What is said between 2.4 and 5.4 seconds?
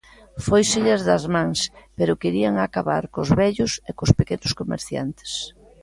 acabar cos vellos e cos pequenos comerciantes.